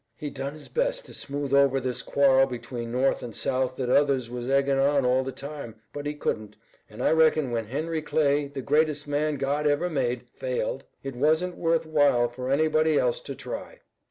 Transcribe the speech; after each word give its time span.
He 0.17 0.31
done 0.31 0.53
his 0.53 0.67
best 0.67 1.05
to 1.05 1.13
smooth 1.13 1.53
over 1.53 1.79
this 1.79 2.01
quarrel 2.01 2.47
between 2.47 2.91
North 2.91 3.21
and 3.21 3.35
South 3.35 3.75
that 3.75 3.87
others 3.91 4.31
was 4.31 4.49
eggin' 4.49 4.79
on 4.79 5.05
all 5.05 5.23
the 5.23 5.31
time, 5.31 5.75
but 5.93 6.07
he 6.07 6.15
couldn't, 6.15 6.55
and 6.89 7.03
I 7.03 7.11
reckon 7.11 7.51
when 7.51 7.67
Henry 7.67 8.01
Clay, 8.01 8.47
the 8.47 8.63
greatest 8.63 9.07
man 9.07 9.35
God 9.35 9.67
ever 9.67 9.91
made, 9.91 10.27
failed, 10.31 10.85
it 11.03 11.15
wasn't 11.15 11.55
worth 11.55 11.85
while 11.85 12.27
for 12.27 12.49
anybody 12.51 12.97
else 12.97 13.21
to 13.21 13.35
try. 13.35 13.81